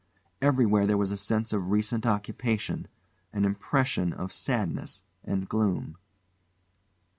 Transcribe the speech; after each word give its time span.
Everywhere 0.41 0.87
there 0.87 0.97
was 0.97 1.11
a 1.11 1.15
sense 1.15 1.53
of 1.53 1.69
recent 1.69 2.07
occupation, 2.07 2.87
an 3.31 3.45
impression 3.45 4.13
of 4.13 4.33
sadness 4.33 5.03
and 5.23 5.47
gloom. 5.47 5.95